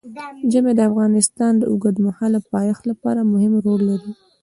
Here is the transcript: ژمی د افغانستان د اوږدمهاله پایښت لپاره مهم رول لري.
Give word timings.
ژمی 0.51 0.73
د 0.75 0.81
افغانستان 0.89 1.53
د 1.57 1.63
اوږدمهاله 1.71 2.39
پایښت 2.53 2.83
لپاره 2.91 3.29
مهم 3.31 3.53
رول 3.65 3.81
لري. 3.89 4.11